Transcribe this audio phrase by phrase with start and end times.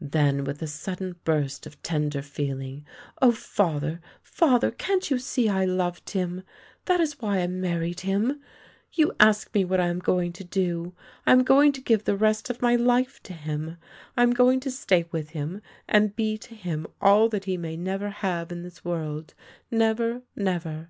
[0.00, 2.86] Then with a sudden burst of tender feeling:"
[3.20, 6.42] Oh, father, father, can't you see I loved him—
[6.86, 8.40] that is why I married him.
[8.94, 10.94] You ask me what am I going to do?
[11.26, 13.76] I am going to give the rest of my life to him.
[14.16, 17.76] I am going to stay with him, and be to him all that he may
[17.76, 19.34] never have in this world,
[19.70, 20.82] never— never.